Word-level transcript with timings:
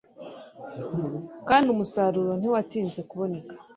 kandi 1.49 1.67
umusaruro 1.73 2.31
ntiwatinze 2.39 2.99
kuboneka 3.09 3.53